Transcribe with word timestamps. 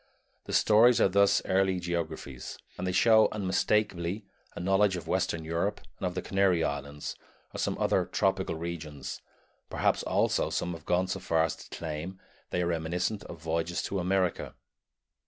The 0.45 0.53
stories 0.53 0.99
are 0.99 1.07
thus 1.07 1.43
early 1.45 1.79
geographies, 1.79 2.57
and 2.75 2.87
they 2.87 2.91
show 2.91 3.27
unmistakably 3.31 4.25
a 4.55 4.59
knowledge 4.59 4.95
of 4.95 5.07
western 5.07 5.43
Europe 5.45 5.79
and 5.99 6.07
of 6.07 6.15
the 6.15 6.23
Canary 6.23 6.63
Islands 6.63 7.15
or 7.53 7.59
some 7.59 7.77
other 7.77 8.07
tropical 8.07 8.55
regions; 8.55 9.21
perhaps 9.69 10.01
also, 10.01 10.49
some 10.49 10.73
have 10.73 10.87
gone 10.87 11.05
so 11.05 11.19
far 11.19 11.43
as 11.43 11.55
to 11.57 11.69
claim, 11.77 12.19
they 12.49 12.63
are 12.63 12.65
reminiscent 12.65 13.23
of 13.25 13.43
voyages 13.43 13.83
to 13.83 13.99
America. 13.99 14.55